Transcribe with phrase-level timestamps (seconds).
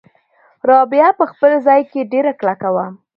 [0.69, 2.85] رابعه په خپل ځای کې ډېره کلکه وه.